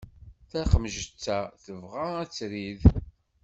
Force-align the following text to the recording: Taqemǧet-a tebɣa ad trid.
Taqemǧet-a 0.49 1.39
tebɣa 1.63 2.05
ad 2.21 2.29
trid. 2.35 2.81